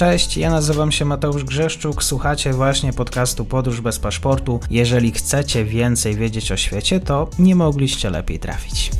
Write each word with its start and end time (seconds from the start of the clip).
Cześć, 0.00 0.36
ja 0.36 0.50
nazywam 0.50 0.92
się 0.92 1.04
Mateusz 1.04 1.44
Grzeszczuk, 1.44 2.02
słuchacie 2.02 2.52
właśnie 2.52 2.92
podcastu 2.92 3.44
Podróż 3.44 3.80
bez 3.80 3.98
paszportu. 3.98 4.60
Jeżeli 4.70 5.10
chcecie 5.10 5.64
więcej 5.64 6.14
wiedzieć 6.14 6.52
o 6.52 6.56
świecie, 6.56 7.00
to 7.00 7.28
nie 7.38 7.54
mogliście 7.54 8.10
lepiej 8.10 8.38
trafić. 8.38 8.90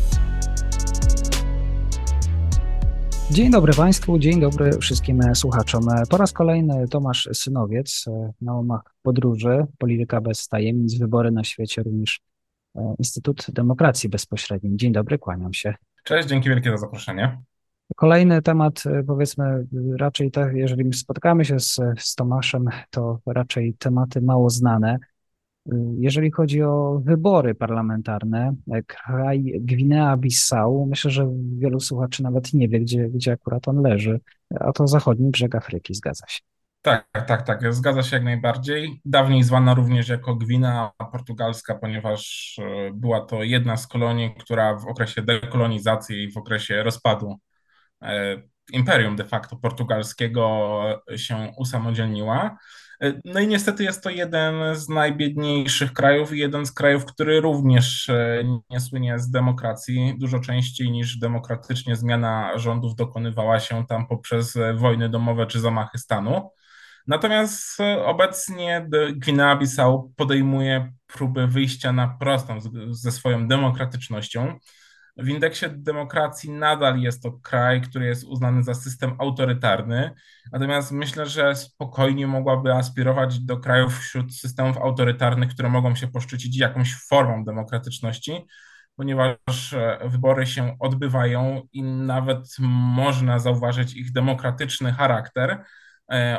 Dzień 3.31 3.51
dobry 3.51 3.73
Państwu, 3.73 4.19
dzień 4.19 4.41
dobry 4.41 4.71
wszystkim 4.79 5.21
słuchaczom. 5.35 5.87
Po 6.11 6.17
raz 6.17 6.33
kolejny 6.33 6.89
Tomasz 6.89 7.29
Synowiec 7.33 8.05
na 8.41 8.55
łamach 8.55 8.83
podróży, 9.03 9.67
polityka 9.79 10.21
bez 10.21 10.49
tajemnic, 10.49 10.99
wybory 10.99 11.31
na 11.31 11.45
świecie, 11.45 11.83
również 11.83 12.21
e, 12.77 12.95
Instytut 12.99 13.47
Demokracji 13.49 14.09
Bezpośredniej. 14.09 14.77
Dzień 14.77 14.93
dobry, 14.93 15.19
kłaniam 15.19 15.53
się. 15.53 15.75
Cześć, 16.05 16.29
dzięki 16.29 16.49
wielkie 16.49 16.71
za 16.71 16.77
zaproszenie. 16.77 17.43
Kolejny 17.97 18.43
temat, 18.43 18.83
e, 18.87 19.03
powiedzmy, 19.03 19.67
raczej 19.99 20.31
tak, 20.31 20.55
jeżeli 20.55 20.93
spotykamy 20.93 21.45
się 21.45 21.61
z, 21.61 21.81
z 21.99 22.15
Tomaszem, 22.15 22.69
to 22.91 23.19
raczej 23.27 23.75
tematy 23.79 24.21
mało 24.21 24.51
znane. 24.51 24.99
E, 25.73 25.77
jeżeli 25.99 26.31
chodzi 26.31 26.63
o 26.63 27.01
wybory 27.05 27.55
parlamentarne, 27.55 28.55
e, 28.73 28.83
kraj 28.83 29.61
Gwinea-Bissau, 29.61 30.87
myślę, 30.87 31.11
że 31.11 31.31
wielu 31.59 31.81
słuchaczy 31.81 32.23
nawet 32.23 32.55
nie 32.55 32.69
wie, 32.69 32.81
gdzie, 32.81 33.09
gdzie 33.09 33.33
akurat 33.33 33.69
on 33.69 33.83
leży, 33.83 34.21
a 34.61 34.73
to 34.73 34.87
zachodni 34.87 35.31
brzeg 35.31 35.55
Afryki, 35.55 35.95
zgadza 35.95 36.27
się. 36.29 36.41
Tak, 36.83 37.07
tak, 37.27 37.43
tak, 37.43 37.75
zgadza 37.75 38.03
się 38.03 38.17
jak 38.17 38.25
najbardziej. 38.25 39.01
Dawniej 39.05 39.43
zwana 39.43 39.75
również 39.75 40.09
jako 40.09 40.35
Gwina 40.35 40.91
Portugalska, 41.13 41.75
ponieważ 41.75 42.57
była 42.95 43.21
to 43.21 43.43
jedna 43.43 43.77
z 43.77 43.87
kolonii, 43.87 44.35
która 44.39 44.77
w 44.77 44.87
okresie 44.87 45.23
dekolonizacji 45.23 46.23
i 46.23 46.33
w 46.33 46.37
okresie 46.37 46.83
rozpadu 46.83 47.37
imperium 48.73 49.17
de 49.17 49.25
facto 49.25 49.57
portugalskiego 49.57 50.83
się 51.17 51.53
usamodzielniła. 51.57 52.59
E, 53.01 53.21
no 53.25 53.41
i 53.41 53.47
niestety 53.47 53.85
jest 53.85 54.03
to 54.03 54.11
jeden 54.11 54.77
z 54.77 54.89
najbiedniejszych 54.89 55.93
krajów 55.93 56.33
i 56.33 56.39
jeden 56.39 56.67
z 56.67 56.73
krajów, 56.73 57.05
który 57.05 57.41
również 57.41 58.09
e, 58.09 58.45
nie 58.71 58.81
słynie 58.81 59.19
z 59.19 59.31
demokracji. 59.31 60.15
Dużo 60.19 60.41
częściej 60.41 60.91
niż 60.91 61.19
demokratycznie 61.19 61.97
zmiana 61.97 62.59
rządów 62.59 62.95
dokonywała 62.95 63.61
się 63.61 63.87
tam 63.87 64.07
poprzez 64.07 64.59
wojny 64.75 65.09
domowe 65.09 65.47
czy 65.47 65.61
zamachy 65.61 65.99
stanu. 65.99 66.51
Natomiast 67.07 67.79
obecnie 68.05 68.89
Gwinea-Bissau 69.17 70.11
podejmuje 70.17 70.93
próby 71.07 71.47
wyjścia 71.47 71.93
na 71.93 72.17
prostą 72.21 72.59
ze 72.91 73.13
swoją 73.13 73.49
demokratycznością. 73.49 74.59
W 75.17 75.29
indeksie 75.29 75.67
demokracji 75.71 76.51
nadal 76.51 77.01
jest 77.01 77.23
to 77.23 77.33
kraj, 77.33 77.81
który 77.81 78.07
jest 78.07 78.25
uznany 78.25 78.63
za 78.63 78.75
system 78.75 79.17
autorytarny, 79.19 80.11
natomiast 80.53 80.93
myślę, 80.93 81.27
że 81.27 81.57
spokojnie 81.57 82.27
mogłaby 82.27 82.75
aspirować 82.75 83.41
do 83.41 83.57
krajów 83.57 83.99
wśród 83.99 84.35
systemów 84.35 84.79
autorytarnych, 84.79 85.51
które 85.51 85.69
mogą 85.69 85.95
się 85.95 86.09
poszczycić 86.09 86.59
jakąś 86.59 86.95
formą 86.95 87.45
demokratyczności, 87.45 88.47
ponieważ 88.97 89.73
e, 89.73 89.99
wybory 90.05 90.47
się 90.47 90.77
odbywają 90.79 91.63
i 91.73 91.83
nawet 91.83 92.57
można 92.59 93.39
zauważyć 93.39 93.95
ich 93.95 94.13
demokratyczny 94.13 94.93
charakter 94.93 95.65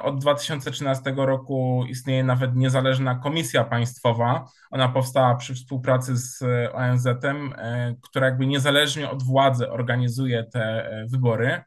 od 0.04 0.20
2013 0.20 1.14
roku 1.18 1.84
istnieje 1.90 2.24
nawet 2.24 2.56
niezależna 2.56 3.16
komisja 3.16 3.64
państwowa. 3.64 4.46
Ona 4.72 4.90
powstała 4.90 5.36
przy 5.36 5.56
współpracy 5.56 6.18
z 6.18 6.44
ONZ-em, 6.74 7.54
e, 7.58 7.96
która 8.02 8.26
jakby 8.26 8.48
niezależnie 8.48 9.10
od 9.10 9.24
władzy 9.24 9.70
organizuje 9.70 10.44
te 10.44 10.62
e, 10.62 11.06
wybory. 11.08 11.62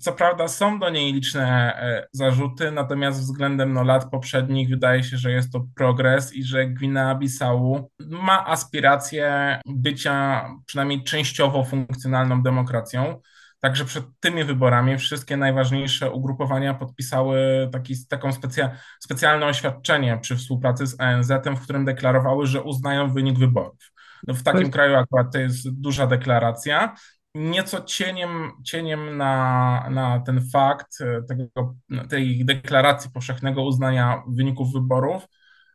Co 0.00 0.12
prawda 0.12 0.48
są 0.48 0.78
do 0.78 0.90
niej 0.90 1.12
liczne 1.12 1.74
zarzuty, 2.12 2.70
natomiast 2.70 3.20
względem 3.20 3.72
no, 3.72 3.82
lat 3.82 4.10
poprzednich 4.10 4.68
wydaje 4.68 5.02
się, 5.02 5.16
że 5.16 5.30
jest 5.30 5.52
to 5.52 5.64
progres 5.76 6.34
i 6.34 6.44
że 6.44 6.66
Gwinea-Bissau 6.66 7.84
ma 7.98 8.46
aspiracje 8.46 9.60
bycia 9.66 10.48
przynajmniej 10.66 11.04
częściowo 11.04 11.64
funkcjonalną 11.64 12.42
demokracją. 12.42 13.20
Także 13.60 13.84
przed 13.84 14.04
tymi 14.20 14.44
wyborami 14.44 14.98
wszystkie 14.98 15.36
najważniejsze 15.36 16.10
ugrupowania 16.10 16.74
podpisały 16.74 17.68
taki, 17.72 17.94
taką 18.08 18.32
specja, 18.32 18.70
specjalne 19.00 19.46
oświadczenie 19.46 20.18
przy 20.22 20.36
współpracy 20.36 20.86
z 20.86 21.00
ONZ-em, 21.00 21.56
w 21.56 21.60
którym 21.60 21.84
deklarowały, 21.84 22.46
że 22.46 22.62
uznają 22.62 23.12
wynik 23.12 23.38
wyborów. 23.38 23.92
No 24.26 24.34
w 24.34 24.42
takim 24.42 24.70
kraju 24.70 24.96
akurat 24.96 25.32
to 25.32 25.38
jest 25.38 25.80
duża 25.80 26.06
deklaracja. 26.06 26.94
Nieco 27.34 27.80
cieniem, 27.80 28.52
cieniem 28.64 29.16
na, 29.16 29.86
na 29.90 30.20
ten 30.20 30.50
fakt 30.52 31.00
e, 31.00 31.22
tego, 31.22 31.74
tej 32.08 32.44
deklaracji 32.44 33.10
powszechnego 33.10 33.62
uznania 33.62 34.22
wyników 34.28 34.72
wyborów 34.72 35.26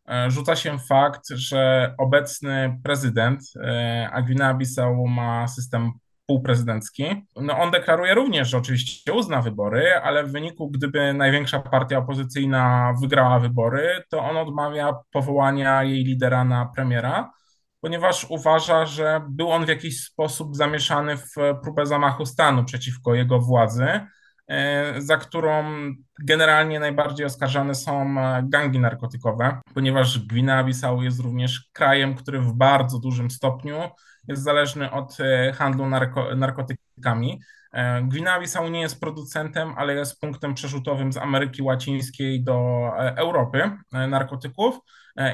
e, 0.10 0.32
rzuca 0.32 0.56
się 0.56 0.80
fakt, 0.80 1.30
że 1.30 1.94
obecny 1.98 2.80
prezydent 2.84 3.42
e, 3.56 4.10
Agwina 4.12 4.54
Bissau 4.54 5.08
ma 5.08 5.48
system 5.48 5.92
półprezydencki. 6.26 7.26
No 7.36 7.60
on 7.60 7.72
deklaruje 7.72 8.14
również, 8.14 8.50
że 8.50 8.58
oczywiście 8.58 9.14
uzna 9.14 9.42
wybory, 9.42 9.94
ale 10.04 10.24
w 10.24 10.32
wyniku, 10.32 10.70
gdyby 10.70 11.14
największa 11.14 11.60
partia 11.60 11.98
opozycyjna 11.98 12.94
wygrała 13.02 13.40
wybory, 13.40 14.04
to 14.10 14.20
on 14.20 14.38
odmawia 14.38 14.94
powołania 15.12 15.84
jej 15.84 16.04
lidera 16.04 16.44
na 16.44 16.66
premiera, 16.66 17.32
ponieważ 17.82 18.26
uważa, 18.30 18.86
że 18.86 19.22
był 19.30 19.52
on 19.52 19.66
w 19.66 19.70
jakiś 19.70 20.04
sposób 20.04 20.56
zamieszany 20.56 21.18
w 21.18 21.34
próbę 21.64 21.86
zamachu 21.86 22.26
stanu 22.26 22.66
przeciwko 22.66 23.16
jego 23.16 23.40
władzy, 23.40 23.88
za 24.98 25.18
którą 25.18 25.64
generalnie 26.20 26.80
najbardziej 26.80 27.26
oskarżane 27.26 27.76
są 27.76 28.16
gangi 28.44 28.80
narkotykowe, 28.80 29.62
ponieważ 29.74 30.20
Gwinea-Bissau 30.28 31.02
jest 31.02 31.20
również 31.20 31.70
krajem, 31.74 32.16
który 32.16 32.40
w 32.40 32.54
bardzo 32.54 33.00
dużym 33.00 33.32
stopniu 33.32 33.78
jest 34.28 34.44
zależny 34.44 34.92
od 34.92 35.18
e, 35.20 35.54
handlu 35.54 35.86
narko, 35.86 36.36
narkotykami. 36.36 37.42
E, 37.74 38.02
Gwinea-Bissau 38.02 38.72
nie 38.72 38.82
jest 38.82 39.00
producentem, 39.00 39.74
ale 39.78 39.94
jest 39.94 40.22
punktem 40.22 40.54
przerzutowym 40.54 41.14
z 41.14 41.18
Ameryki 41.18 41.62
Łacińskiej 41.62 42.44
do 42.44 42.90
e, 42.98 43.16
Europy 43.18 43.72
narkotyków 43.92 44.80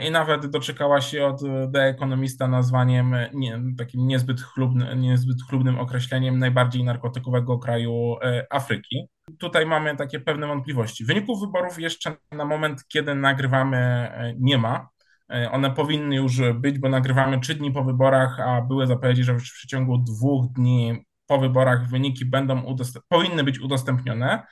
i 0.08 0.12
nawet 0.12 0.46
doczekała 0.46 1.02
się 1.02 1.26
od 1.26 1.40
The 1.74 1.82
Economista 1.82 2.48
nazwaniem 2.48 3.16
nie, 3.34 3.62
takim 3.78 4.08
niezbyt, 4.08 4.42
chlubny, 4.42 4.96
niezbyt 4.96 5.38
chlubnym 5.50 5.80
określeniem 5.80 6.40
najbardziej 6.40 6.84
narkotykowego 6.84 7.60
kraju 7.60 8.16
Afryki. 8.50 9.08
Tutaj 9.40 9.66
mamy 9.66 9.96
takie 9.96 10.20
pewne 10.20 10.48
wątpliwości. 10.48 11.06
Wyników 11.06 11.42
wyborów 11.42 11.80
jeszcze 11.80 12.16
na 12.32 12.46
moment, 12.46 12.88
kiedy 12.88 13.16
nagrywamy, 13.16 14.12
nie 14.40 14.58
ma. 14.58 14.90
E, 15.30 15.52
one 15.52 15.72
powinny 15.72 16.16
już 16.16 16.42
być, 16.54 16.80
bo 16.80 16.90
nagrywamy 16.90 17.40
trzy 17.40 17.56
dni 17.56 17.72
po 17.72 17.84
wyborach, 17.84 18.40
a 18.40 18.62
były 18.62 18.88
zapowiedzi, 18.88 19.24
że 19.24 19.34
w 19.34 19.44
przeciągu 19.44 19.98
dwóch 19.98 20.52
dni 20.52 21.06
po 21.28 21.38
wyborach 21.38 21.90
wyniki 21.90 22.26
będą 22.26 22.76
powinny 23.10 23.44
być 23.44 23.60
udostępnione. 23.60 24.44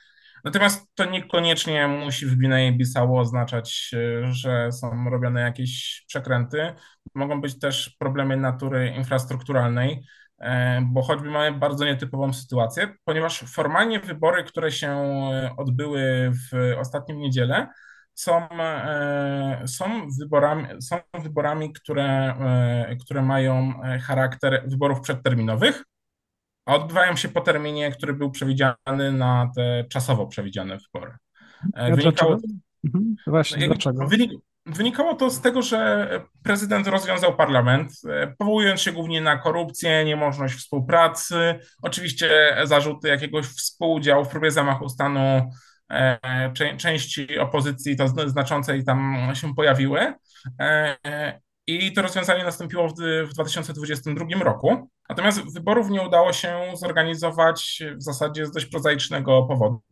Natomiast 0.44 0.86
to 0.94 1.04
niekoniecznie 1.04 1.88
musi 1.88 2.26
w 2.26 2.38
Gwinei-Bissau 2.38 3.18
oznaczać, 3.18 3.90
e, 3.94 4.32
że 4.32 4.72
są 4.72 5.10
robione 5.10 5.40
jakieś 5.40 6.04
przekręty. 6.08 6.74
Mogą 7.14 7.40
być 7.40 7.58
też 7.58 7.96
problemy 7.98 8.36
natury 8.36 8.94
infrastrukturalnej, 8.96 10.02
e, 10.38 10.80
bo 10.82 11.02
choćby 11.02 11.30
mamy 11.30 11.58
bardzo 11.58 11.84
nietypową 11.84 12.32
sytuację, 12.32 12.94
ponieważ 13.04 13.40
formalnie 13.40 14.00
wybory, 14.00 14.44
które 14.44 14.72
się 14.72 14.96
odbyły 15.56 16.32
w 16.32 16.74
ostatnim 16.78 17.18
niedzielę, 17.18 17.66
są, 18.18 18.48
e, 18.60 19.62
są, 19.66 20.08
wyborami, 20.20 20.82
są 20.82 20.96
wyborami, 21.22 21.72
które, 21.72 22.34
e, 22.88 22.96
które 22.96 23.22
mają 23.22 23.82
e, 23.82 23.98
charakter 23.98 24.64
wyborów 24.66 25.00
przedterminowych, 25.00 25.84
a 26.68 26.74
odbywają 26.74 27.16
się 27.16 27.28
po 27.28 27.40
terminie, 27.40 27.90
który 27.90 28.14
był 28.14 28.30
przewidziany 28.30 29.12
na 29.12 29.50
te 29.56 29.84
czasowo 29.84 30.26
przewidziane 30.26 30.78
wybory. 30.78 31.12
Wynikało, 31.96 32.36
mhm. 32.84 33.16
Właśnie, 33.26 33.66
dlaczego? 33.66 34.08
Wynikało 34.66 35.14
to 35.14 35.30
z 35.30 35.40
tego, 35.40 35.62
że 35.62 36.10
prezydent 36.42 36.86
rozwiązał 36.86 37.36
parlament, 37.36 37.92
powołując 38.38 38.80
się 38.80 38.92
głównie 38.92 39.20
na 39.20 39.38
korupcję, 39.38 40.04
niemożność 40.04 40.54
współpracy, 40.54 41.54
oczywiście 41.82 42.56
zarzuty 42.64 43.08
jakiegoś 43.08 43.46
współudziału 43.46 44.24
w 44.24 44.28
próbie 44.28 44.50
zamachu 44.50 44.88
stanu 44.88 45.50
E, 45.90 46.76
części 46.76 47.38
opozycji 47.38 47.96
to 47.96 48.08
znaczącej 48.28 48.84
tam 48.84 49.16
się 49.34 49.54
pojawiły. 49.54 50.14
E, 50.60 51.40
I 51.66 51.92
to 51.92 52.02
rozwiązanie 52.02 52.44
nastąpiło 52.44 52.88
w, 52.88 52.94
w 53.28 53.34
2022 53.34 54.44
roku. 54.44 54.90
Natomiast 55.08 55.54
wyborów 55.54 55.90
nie 55.90 56.02
udało 56.02 56.32
się 56.32 56.72
zorganizować 56.74 57.82
w 57.96 58.02
zasadzie 58.02 58.46
z 58.46 58.50
dość 58.50 58.66
prozaicznego 58.66 59.42
powodu. 59.42 59.82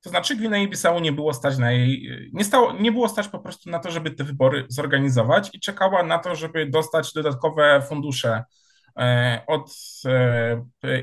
To 0.00 0.10
znaczy 0.10 0.36
Gwinei 0.36 0.68
Bissau 0.68 1.00
nie 1.00 1.12
było 1.12 1.34
stać 1.34 1.58
na 1.58 1.72
jej, 1.72 2.10
nie, 2.32 2.44
stało, 2.44 2.72
nie 2.72 2.92
było 2.92 3.08
stać 3.08 3.28
po 3.28 3.38
prostu 3.38 3.70
na 3.70 3.78
to, 3.78 3.90
żeby 3.90 4.10
te 4.10 4.24
wybory 4.24 4.66
zorganizować 4.68 5.50
i 5.52 5.60
czekała 5.60 6.02
na 6.02 6.18
to, 6.18 6.34
żeby 6.34 6.66
dostać 6.66 7.12
dodatkowe 7.12 7.82
fundusze 7.88 8.44
od 9.46 9.72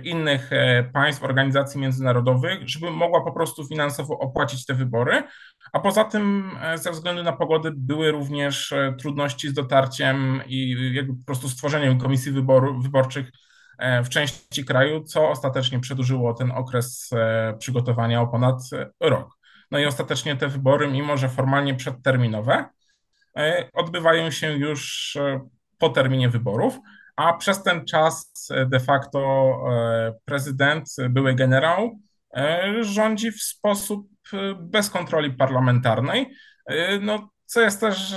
innych 0.04 0.50
państw, 0.94 1.24
organizacji 1.24 1.82
międzynarodowych, 1.82 2.70
żeby 2.70 2.92
mogła 2.92 3.24
po 3.24 3.32
prostu 3.32 3.68
finansowo 3.68 4.20
opłacić 4.20 4.66
te 4.66 4.74
wybory. 4.74 5.24
A 5.74 5.80
poza 5.80 6.04
tym, 6.04 6.52
ze 6.76 6.92
względu 6.92 7.24
na 7.24 7.34
pogodę, 7.34 7.72
były 7.76 8.12
również 8.12 8.74
trudności 9.00 9.50
z 9.50 9.54
dotarciem 9.54 10.42
i 10.48 10.76
jakby 10.94 11.14
po 11.14 11.26
prostu 11.26 11.50
stworzeniem 11.50 12.00
komisji 12.00 12.32
wyborczych 12.82 13.32
w 14.06 14.10
części 14.10 14.66
kraju, 14.66 15.04
co 15.04 15.30
ostatecznie 15.30 15.80
przedłużyło 15.80 16.34
ten 16.34 16.52
okres 16.52 17.10
przygotowania 17.60 18.22
o 18.22 18.28
ponad 18.28 18.62
rok. 19.00 19.38
No 19.74 19.80
i 19.80 19.86
ostatecznie 19.86 20.36
te 20.36 20.48
wybory, 20.48 20.88
mimo 20.88 21.18
że 21.18 21.30
formalnie 21.30 21.76
przedterminowe, 21.76 22.66
e, 23.38 23.70
odbywają 23.74 24.32
się 24.32 24.52
już 24.52 25.16
e, 25.16 25.48
po 25.78 25.90
terminie 25.90 26.30
wyborów, 26.30 26.80
a 27.16 27.34
przez 27.34 27.64
ten 27.64 27.86
czas 27.86 28.32
e, 28.52 28.66
de 28.66 28.80
facto 28.80 29.58
prezydent, 30.26 30.90
były 31.10 31.36
generał, 31.36 32.00
rządzi 32.82 33.32
w 33.32 33.42
sposób 33.42 34.08
bez 34.60 34.90
kontroli 34.90 35.34
parlamentarnej. 35.34 36.36
No, 37.02 37.30
co 37.46 37.62
jest 37.62 37.80
też 37.80 38.16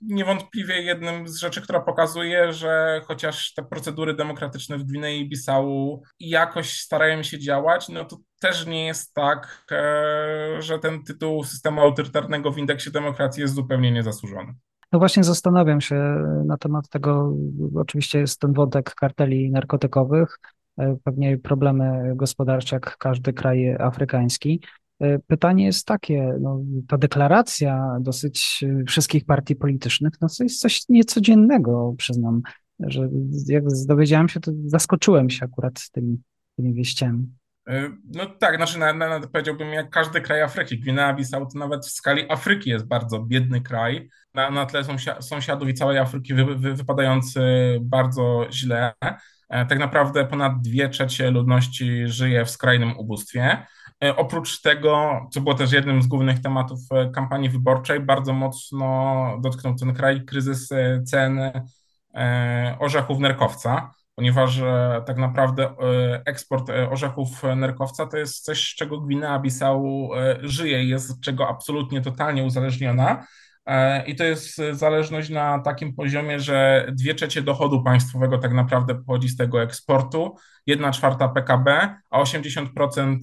niewątpliwie 0.00 0.82
jednym 0.82 1.28
z 1.28 1.36
rzeczy, 1.36 1.62
która 1.62 1.80
pokazuje, 1.80 2.52
że 2.52 3.00
chociaż 3.04 3.54
te 3.54 3.62
procedury 3.62 4.14
demokratyczne 4.14 4.78
w 4.78 4.84
Gwinei 4.84 5.28
Bissau 5.28 6.02
jakoś 6.20 6.80
starają 6.80 7.22
się 7.22 7.38
działać, 7.38 7.88
no 7.88 8.04
to 8.04 8.16
też 8.40 8.66
nie 8.66 8.86
jest 8.86 9.14
tak, 9.14 9.64
e, 9.70 10.62
że 10.62 10.78
ten 10.78 11.04
tytuł 11.04 11.44
systemu 11.44 11.80
autorytarnego 11.80 12.52
w 12.52 12.58
indeksie 12.58 12.90
demokracji 12.90 13.40
jest 13.40 13.54
zupełnie 13.54 13.92
niezasłużony. 13.92 14.54
No 14.92 14.98
właśnie 14.98 15.24
zastanawiam 15.24 15.80
się 15.80 15.96
na 16.46 16.56
temat 16.56 16.88
tego, 16.88 17.32
oczywiście 17.74 18.18
jest 18.18 18.40
ten 18.40 18.52
wątek 18.52 18.94
karteli 18.94 19.50
narkotykowych, 19.50 20.38
e, 20.78 20.96
pewnie 21.04 21.38
problemy 21.38 22.12
gospodarcze 22.16 22.76
jak 22.76 22.96
każdy 22.98 23.32
kraj 23.32 23.76
afrykański. 23.78 24.60
E, 25.00 25.18
pytanie 25.18 25.64
jest 25.64 25.86
takie, 25.86 26.34
no, 26.40 26.60
ta 26.88 26.98
deklaracja 26.98 27.96
dosyć 28.00 28.64
wszystkich 28.86 29.24
partii 29.24 29.56
politycznych, 29.56 30.12
no 30.20 30.28
to 30.38 30.44
jest 30.44 30.60
coś 30.60 30.88
niecodziennego, 30.88 31.94
przyznam, 31.98 32.42
że 32.80 33.08
jak 33.48 33.64
dowiedziałem 33.86 34.28
się, 34.28 34.40
to 34.40 34.52
zaskoczyłem 34.66 35.30
się 35.30 35.44
akurat 35.44 35.90
tymi, 35.92 36.18
tymi 36.56 36.74
wieściami. 36.74 37.28
E, 37.68 37.90
no 38.14 38.26
tak, 38.26 38.56
znaczy 38.56 38.78
na, 38.78 38.92
na, 38.92 39.20
powiedziałbym 39.20 39.68
jak 39.68 39.90
każdy 39.90 40.20
kraj 40.20 40.42
Afryki. 40.42 40.80
Gwinea-Bissau 40.80 41.46
to 41.52 41.58
nawet 41.58 41.86
w 41.86 41.90
skali 41.90 42.30
Afryki 42.30 42.70
jest 42.70 42.86
bardzo 42.86 43.20
biedny 43.20 43.60
kraj. 43.60 44.08
Na, 44.34 44.50
na 44.50 44.66
tle 44.66 44.82
sąsiadów 45.20 45.68
i 45.68 45.74
całej 45.74 45.98
Afryki 45.98 46.34
wy, 46.34 46.44
wy, 46.56 46.74
wypadający 46.74 47.40
bardzo 47.80 48.46
źle. 48.52 48.92
E, 49.48 49.66
tak 49.66 49.78
naprawdę 49.78 50.24
ponad 50.24 50.60
dwie 50.60 50.88
trzecie 50.88 51.30
ludności 51.30 52.02
żyje 52.06 52.44
w 52.44 52.50
skrajnym 52.50 52.98
ubóstwie. 52.98 53.66
E, 54.04 54.16
oprócz 54.16 54.60
tego, 54.60 55.20
co 55.32 55.40
było 55.40 55.54
też 55.54 55.72
jednym 55.72 56.02
z 56.02 56.06
głównych 56.06 56.42
tematów 56.42 56.80
kampanii 57.14 57.48
wyborczej, 57.48 58.00
bardzo 58.00 58.32
mocno 58.32 59.38
dotknął 59.40 59.74
ten 59.74 59.94
kraj 59.94 60.24
kryzys 60.24 60.68
cen 61.04 61.40
orzechów 62.78 63.18
nerkowca 63.18 63.90
ponieważ 64.14 64.58
e, 64.58 65.02
tak 65.06 65.16
naprawdę 65.16 65.64
e, 65.64 66.22
eksport 66.26 66.70
e, 66.70 66.90
orzechów 66.90 67.42
nerkowca 67.56 68.06
to 68.06 68.16
jest 68.16 68.44
coś, 68.44 68.72
z 68.72 68.74
czego 68.74 69.00
Gwinea-Bissau 69.00 70.08
żyje, 70.42 70.84
jest 70.84 71.08
z 71.08 71.20
czego 71.20 71.48
absolutnie 71.48 72.00
totalnie 72.00 72.44
uzależniona. 72.44 73.26
I 74.06 74.14
to 74.16 74.24
jest 74.24 74.60
zależność 74.72 75.30
na 75.30 75.58
takim 75.58 75.94
poziomie, 75.94 76.40
że 76.40 76.86
dwie 76.92 77.14
trzecie 77.14 77.42
dochodu 77.42 77.82
państwowego 77.82 78.38
tak 78.38 78.52
naprawdę 78.52 78.94
pochodzi 78.94 79.28
z 79.28 79.36
tego 79.36 79.62
eksportu, 79.62 80.36
jedna 80.66 80.92
czwarta 80.92 81.28
PKB, 81.28 81.96
a 82.10 82.22
80% 82.22 83.18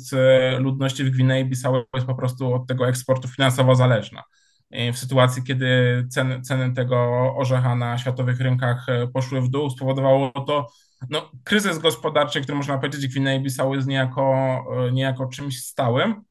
ludności 0.60 1.04
w 1.04 1.18
Gwinei-Bissau 1.18 1.84
jest 1.96 2.08
po 2.08 2.16
prostu 2.16 2.54
od 2.54 2.68
tego 2.68 2.88
eksportu 2.88 3.28
finansowo 3.28 3.76
zależna. 3.76 4.24
W 4.94 4.98
sytuacji, 4.98 5.44
kiedy 5.44 5.68
ceny, 6.10 6.42
ceny 6.42 6.74
tego 6.74 6.98
orzecha 7.36 7.76
na 7.76 7.98
światowych 7.98 8.40
rynkach 8.40 8.86
poszły 9.14 9.42
w 9.42 9.50
dół, 9.50 9.70
spowodowało 9.70 10.32
to 10.32 10.68
no, 11.10 11.32
kryzys 11.44 11.80
gospodarczy, 11.80 12.42
który 12.42 12.58
można 12.58 12.78
powiedzieć 12.78 13.16
Gwinei-Bissau 13.16 13.76
jest 13.76 13.88
niejako, 13.88 14.24
e, 14.88 14.92
niejako 14.92 15.28
czymś 15.28 15.64
stałym, 15.64 16.24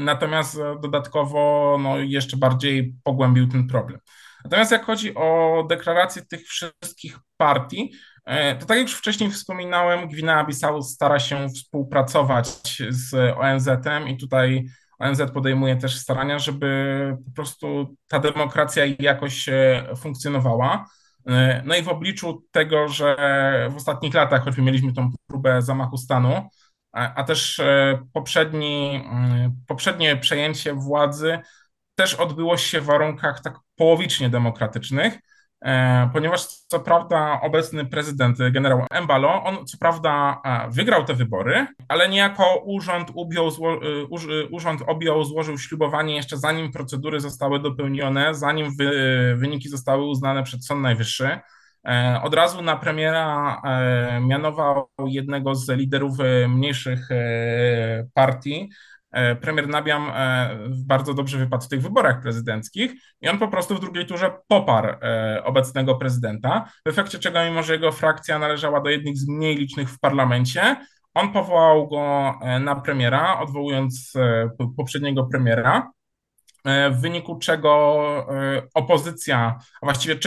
natomiast 0.00 0.58
e, 0.58 0.76
dodatkowo 0.82 1.76
no, 1.82 1.98
jeszcze 1.98 2.36
bardziej 2.36 2.94
pogłębił 3.04 3.48
ten 3.48 3.66
problem. 3.66 4.00
Natomiast 4.44 4.72
jak 4.72 4.84
chodzi 4.84 5.14
o 5.14 5.64
deklarację 5.68 6.22
tych 6.22 6.40
wszystkich 6.46 7.18
partii, 7.36 7.92
e, 8.24 8.56
to 8.56 8.66
tak 8.66 8.78
jak 8.78 8.86
już 8.86 8.96
wcześniej 8.96 9.30
wspominałem, 9.30 10.08
Gwinea-Bissau 10.08 10.82
stara 10.82 11.18
się 11.18 11.48
współpracować 11.48 12.82
z 12.88 13.14
ONZ-em 13.38 14.08
i 14.08 14.16
tutaj 14.16 14.66
ONZ 14.98 15.22
podejmuje 15.34 15.76
też 15.76 15.96
starania, 15.96 16.38
żeby 16.38 17.16
po 17.26 17.32
prostu 17.34 17.96
ta 18.08 18.18
demokracja 18.18 18.84
jakoś 18.98 19.48
funkcjonowała. 19.96 20.86
No 21.64 21.76
i 21.76 21.82
w 21.82 21.88
obliczu 21.88 22.44
tego, 22.50 22.88
że 22.88 23.16
w 23.70 23.76
ostatnich 23.76 24.14
latach, 24.14 24.44
choćby 24.44 24.62
mieliśmy 24.62 24.92
tą 24.92 25.10
próbę 25.26 25.62
zamachu 25.62 25.96
stanu, 25.96 26.48
a, 26.96 27.24
też 27.24 27.60
e, 27.60 27.98
poprzedni, 28.12 29.02
mm, 29.10 29.52
poprzednie 29.66 30.16
przejęcie 30.16 30.74
władzy 30.74 31.38
też 31.94 32.14
odbyło 32.14 32.56
się 32.56 32.80
w 32.80 32.84
warunkach 32.84 33.42
tak 33.42 33.54
połowicznie 33.76 34.30
demokratycznych, 34.30 35.18
E, 35.64 36.10
ponieważ 36.12 36.46
co 36.46 36.80
prawda 36.80 37.40
obecny 37.42 37.86
prezydent, 37.86 38.38
generał 38.52 38.86
Embalo, 38.90 39.44
on 39.44 39.66
co 39.66 39.78
prawda 39.78 40.40
e, 40.44 40.70
wygrał 40.70 41.04
te 41.04 41.14
wybory, 41.14 41.66
ale 41.88 42.08
niejako 42.08 42.62
urząd, 42.64 43.10
ubjął, 43.14 43.48
e, 43.48 44.46
urząd 44.50 44.82
objął, 44.86 45.24
złożył 45.24 45.58
ślubowanie 45.58 46.16
jeszcze 46.16 46.36
zanim 46.36 46.72
procedury 46.72 47.20
zostały 47.20 47.60
dopełnione, 47.60 48.34
zanim 48.34 48.76
wy, 48.76 48.90
wyniki 49.36 49.68
zostały 49.68 50.04
uznane 50.04 50.42
przez 50.42 50.66
Sąd 50.66 50.82
Najwyższy. 50.82 51.38
Od 52.22 52.34
razu 52.34 52.62
na 52.62 52.76
premiera 52.76 53.62
mianował 54.20 54.88
jednego 55.06 55.54
z 55.54 55.68
liderów 55.68 56.12
mniejszych 56.48 57.08
partii, 58.14 58.68
E, 59.16 59.36
premier 59.36 59.68
Nabiam 59.68 60.10
e, 60.14 60.50
bardzo 60.86 61.14
dobrze 61.14 61.38
wypadł 61.38 61.64
w 61.64 61.68
tych 61.68 61.82
wyborach 61.82 62.22
prezydenckich 62.22 62.92
i 63.20 63.28
on 63.28 63.38
po 63.38 63.48
prostu 63.48 63.74
w 63.74 63.80
drugiej 63.80 64.06
turze 64.06 64.30
poparł 64.48 64.88
e, 65.02 65.44
obecnego 65.44 65.94
prezydenta, 65.94 66.68
w 66.86 66.88
efekcie 66.88 67.18
czego, 67.18 67.44
mimo 67.44 67.62
że 67.62 67.72
jego 67.72 67.92
frakcja 67.92 68.38
należała 68.38 68.80
do 68.80 68.90
jednych 68.90 69.16
z 69.16 69.28
mniej 69.28 69.56
licznych 69.56 69.90
w 69.90 69.98
parlamencie, 69.98 70.76
on 71.14 71.32
powołał 71.32 71.88
go 71.88 72.34
na 72.60 72.76
premiera, 72.80 73.40
odwołując 73.40 74.12
poprzedniego 74.76 75.24
premiera, 75.24 75.90
w 76.90 77.00
wyniku 77.00 77.38
czego 77.38 77.96
opozycja, 78.74 79.58
a 79.82 79.86
właściwie 79.86 80.18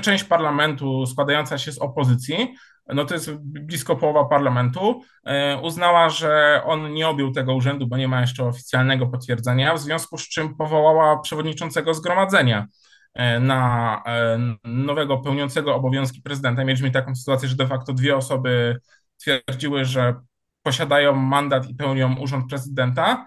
część 0.00 0.24
parlamentu 0.24 1.06
składająca 1.06 1.58
się 1.58 1.72
z 1.72 1.78
opozycji, 1.78 2.54
no 2.86 3.04
to 3.04 3.14
jest 3.14 3.32
blisko 3.42 3.96
połowa 3.96 4.24
parlamentu, 4.24 5.02
e, 5.24 5.60
uznała, 5.60 6.10
że 6.10 6.62
on 6.64 6.92
nie 6.92 7.08
objął 7.08 7.32
tego 7.32 7.54
urzędu, 7.54 7.86
bo 7.86 7.96
nie 7.96 8.08
ma 8.08 8.20
jeszcze 8.20 8.44
oficjalnego 8.44 9.06
potwierdzenia, 9.06 9.74
w 9.74 9.80
związku 9.80 10.18
z 10.18 10.28
czym 10.28 10.56
powołała 10.56 11.18
przewodniczącego 11.18 11.94
zgromadzenia 11.94 12.66
e, 13.14 13.40
na 13.40 14.02
e, 14.06 14.38
nowego 14.64 15.18
pełniącego 15.18 15.74
obowiązki 15.74 16.22
prezydenta. 16.22 16.64
Mieliśmy 16.64 16.90
taką 16.90 17.14
sytuację, 17.14 17.48
że 17.48 17.56
de 17.56 17.66
facto 17.66 17.92
dwie 17.92 18.16
osoby 18.16 18.80
twierdziły, 19.16 19.84
że 19.84 20.14
posiadają 20.62 21.14
mandat 21.14 21.68
i 21.68 21.74
pełnią 21.74 22.16
urząd 22.16 22.48
prezydenta. 22.48 23.26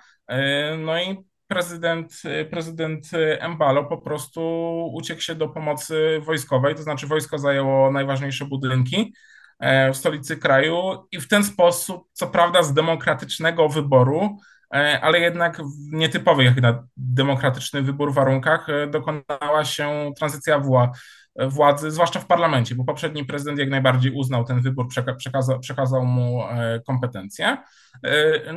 No 0.78 1.02
i 1.02 1.18
prezydent, 1.48 2.22
prezydent 2.50 3.10
Embalo 3.40 3.86
po 3.86 3.98
prostu 3.98 4.42
uciekł 4.94 5.22
się 5.22 5.36
do 5.36 5.48
pomocy 5.48 6.22
wojskowej, 6.26 6.76
to 6.76 6.84
znaczy 6.84 7.08
wojsko 7.08 7.38
zajęło 7.38 7.92
najważniejsze 7.92 8.46
budynki, 8.46 9.14
E, 9.60 9.94
w 9.94 9.98
stolicy 9.98 10.38
kraju 10.38 11.08
i 11.12 11.20
w 11.20 11.28
ten 11.28 11.44
sposób, 11.44 12.08
co 12.14 12.28
prawda 12.28 12.64
z 12.64 12.74
demokratycznego 12.74 13.70
wyboru, 13.70 14.38
e, 14.74 15.00
ale 15.02 15.20
jednak 15.20 15.58
w 15.58 15.94
nietypowych 15.94 16.46
jak 16.46 16.62
na 16.62 16.88
demokratyczny 16.98 17.82
wybór 17.82 18.14
warunkach 18.14 18.70
e, 18.70 18.88
dokonała 18.88 19.66
się 19.66 20.12
tranzycja 20.18 20.60
władzy, 21.40 21.92
zwłaszcza 21.92 22.20
w 22.20 22.26
parlamencie, 22.26 22.76
bo 22.76 22.84
poprzedni 22.84 23.26
prezydent 23.26 23.60
jak 23.60 23.70
najbardziej 23.70 24.12
uznał 24.12 24.44
ten 24.44 24.62
wybór, 24.62 24.88
przekazał, 25.18 25.60
przekazał 25.60 26.06
mu 26.06 26.44
kompetencje. 26.88 27.58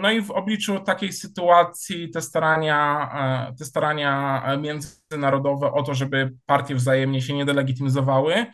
No 0.03 0.11
i 0.11 0.23
w 0.23 0.31
obliczu 0.31 0.81
takiej 0.81 1.13
sytuacji 1.13 2.11
te 2.11 2.23
starania, 2.23 3.11
te 3.59 3.65
starania 3.65 4.43
międzynarodowe 4.61 5.73
o 5.73 5.83
to, 5.83 5.95
żeby 5.95 6.33
partie 6.47 6.75
wzajemnie 6.75 7.23
się 7.23 7.35
nie 7.35 7.45
delegitymizowały, 7.45 8.35
E, 8.35 8.47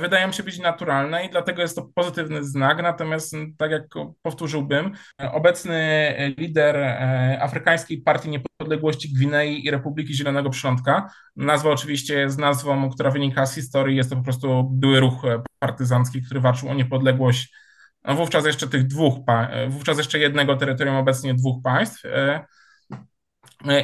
wydają 0.00 0.32
się 0.32 0.42
być 0.42 0.58
naturalne 0.58 1.24
i 1.24 1.30
dlatego 1.30 1.62
jest 1.62 1.76
to 1.76 1.88
pozytywny 1.94 2.44
znak. 2.44 2.82
Natomiast, 2.82 3.36
tak 3.58 3.70
jak 3.70 3.84
powtórzyłbym, 4.22 4.92
obecny 5.32 6.34
lider 6.38 6.76
e, 6.76 7.38
Afrykańskiej 7.42 8.02
Partii 8.02 8.30
Niepodległości 8.30 9.12
Gwinei 9.12 9.66
i 9.66 9.70
Republiki 9.70 10.14
Zielonego 10.14 10.50
Przylądka, 10.50 11.10
nazwa 11.36 11.70
oczywiście 11.70 12.18
jest 12.18 12.38
nazwą, 12.38 12.90
która 12.90 13.10
wynika 13.10 13.46
z 13.46 13.54
historii, 13.54 13.96
jest 13.96 14.10
to 14.10 14.16
po 14.16 14.22
prostu 14.22 14.70
były 14.72 15.00
ruch 15.00 15.22
partyzancki, 15.58 16.22
który 16.22 16.40
walczył 16.40 16.68
o 16.68 16.74
niepodległość 16.74 17.52
no 18.04 18.14
wówczas 18.14 18.46
jeszcze 18.46 18.68
tych 18.68 18.86
dwóch, 18.86 19.18
wówczas 19.68 19.98
jeszcze 19.98 20.18
jednego 20.18 20.56
terytorium, 20.56 20.96
obecnie 20.96 21.34
dwóch 21.34 21.62
państw. 21.62 22.04
E, 22.04 22.44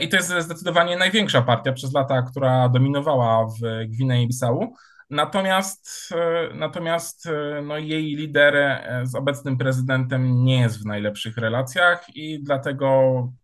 I 0.01 0.09
to 0.09 0.17
jest 0.17 0.33
zdecydowanie 0.39 0.97
największa 0.97 1.43
partia 1.43 1.73
przez 1.73 1.93
lata, 1.93 2.23
która 2.23 2.69
dominowała 2.69 3.47
w 3.47 3.61
Gwinei-Bissau. 3.89 4.69
Natomiast, 5.11 6.13
e, 6.13 6.55
natomiast 6.55 7.27
e, 7.27 7.63
no, 7.63 7.79
jej 7.79 8.17
lider 8.17 8.57
e, 8.57 9.01
z 9.05 9.15
obecnym 9.15 9.59
prezydentem 9.59 10.45
nie 10.45 10.61
jest 10.61 10.83
w 10.83 10.87
najlepszych 10.87 11.37
relacjach 11.37 12.17
i 12.17 12.43
dlatego 12.43 12.89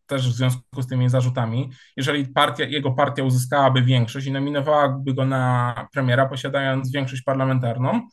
też 0.07 0.29
w 0.29 0.33
związku 0.33 0.83
z 0.83 0.87
tymi 0.87 1.09
zarzutami, 1.09 1.71
jeżeli 1.97 2.27
partia, 2.27 2.65
jego 2.65 2.93
partia 2.93 3.25
uzyskałaby 3.25 3.83
większość 3.83 4.27
i 4.27 4.33
nominowałaby 4.33 5.15
go 5.15 5.25
na 5.25 5.75
premiera, 5.93 6.27
posiadając 6.27 6.93
większość 6.93 7.23
parlamentarną, 7.23 8.09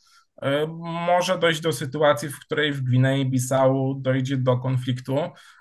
może 1.08 1.40
dojść 1.40 1.62
do 1.62 1.74
sytuacji, 1.74 2.30
w 2.30 2.40
której 2.40 2.74
w 2.74 2.84
Gwinei-Bissau 2.84 4.02
dojdzie 4.02 4.38
do 4.38 4.58
konfliktu, 4.58 5.18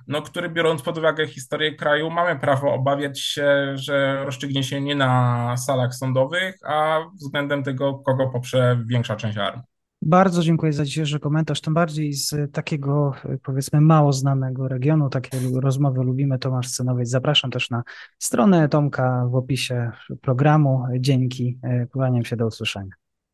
no, 0.07 0.23
który 0.23 0.49
biorąc 0.49 0.83
pod 0.83 0.99
uwagę 0.99 1.27
historię 1.27 1.75
kraju, 1.75 2.11
mamy 2.11 2.41
prawo 2.41 2.75
obawiać 2.75 3.21
się, 3.21 3.73
że 3.75 4.25
rozstrzygnie 4.25 4.63
się 4.63 4.81
nie 4.81 4.95
na 4.95 5.57
salach 5.57 5.95
sądowych, 5.95 6.57
a 6.67 7.01
względem 7.15 7.63
tego, 7.63 7.95
kogo 7.95 8.29
poprze 8.29 8.85
większa 8.87 9.17
część 9.17 9.39
armii. 9.39 9.63
Bardzo 10.03 10.43
dziękuję 10.43 10.73
za 10.73 10.85
dzisiejszy 10.85 11.21
komentarz, 11.21 11.61
tym 11.61 11.75
bardziej 11.75 12.13
z 12.13 12.53
takiego 12.53 13.13
powiedzmy 13.43 13.81
mało 13.81 14.13
znanego 14.13 14.69
regionu. 14.69 15.09
Takie 15.11 15.39
rozmowy 15.55 16.03
lubimy. 16.03 16.39
Tomasz 16.39 16.69
Scenowiec. 16.69 17.09
Zapraszam 17.09 17.51
też 17.51 17.71
na 17.71 17.83
stronę 18.19 18.69
Tomka 18.69 19.27
w 19.31 19.35
opisie 19.35 19.91
programu. 20.21 20.85
Dzięki. 20.99 21.59
E, 21.63 21.87
kłaniam 21.87 22.25
się 22.25 22.37
do 22.37 22.47
usłyszenia. 22.47 23.06